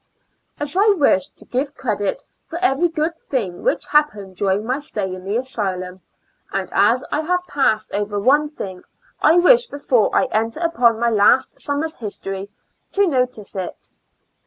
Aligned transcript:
As 0.59 0.75
I 0.75 0.89
wish 0.97 1.27
to 1.27 1.45
give 1.45 1.75
credit 1.75 2.23
for 2.47 2.57
every 2.57 2.87
good 2.87 3.13
thing 3.29 3.61
which 3.61 3.85
happened 3.85 4.35
during 4.35 4.65
my 4.65 4.79
stay 4.79 5.13
in 5.13 5.25
the 5.25 5.37
asylum, 5.37 6.01
and 6.51 6.67
as 6.71 7.03
I 7.11 7.21
have 7.21 7.45
passed 7.47 7.91
over 7.91 8.19
one 8.19 8.49
thing, 8.49 8.81
I 9.21 9.35
wish, 9.35 9.67
before 9.67 10.09
I 10.15 10.25
enter 10.31 10.59
upon 10.61 10.99
my 10.99 11.11
last 11.11 11.61
summer's 11.61 11.97
history,* 11.97 12.49
to 12.93 13.05
notice 13.05 13.55
it. 13.55 13.89